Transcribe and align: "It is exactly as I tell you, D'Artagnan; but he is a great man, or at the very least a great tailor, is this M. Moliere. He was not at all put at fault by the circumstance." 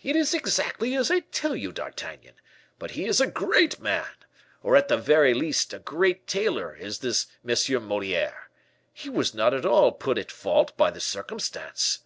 "It 0.00 0.14
is 0.14 0.32
exactly 0.32 0.94
as 0.94 1.10
I 1.10 1.18
tell 1.18 1.56
you, 1.56 1.72
D'Artagnan; 1.72 2.34
but 2.78 2.92
he 2.92 3.04
is 3.04 3.20
a 3.20 3.26
great 3.26 3.80
man, 3.80 4.06
or 4.62 4.76
at 4.76 4.86
the 4.86 4.96
very 4.96 5.34
least 5.34 5.74
a 5.74 5.80
great 5.80 6.28
tailor, 6.28 6.76
is 6.76 7.00
this 7.00 7.26
M. 7.44 7.84
Moliere. 7.84 8.48
He 8.94 9.10
was 9.10 9.34
not 9.34 9.52
at 9.52 9.66
all 9.66 9.90
put 9.90 10.18
at 10.18 10.30
fault 10.30 10.76
by 10.76 10.92
the 10.92 11.00
circumstance." 11.00 12.04